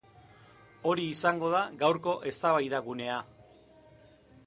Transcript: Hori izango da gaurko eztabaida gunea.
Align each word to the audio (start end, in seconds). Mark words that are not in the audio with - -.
Hori 0.91 1.03
izango 1.09 1.53
da 1.57 1.61
gaurko 1.83 2.17
eztabaida 2.33 2.83
gunea. 2.91 3.23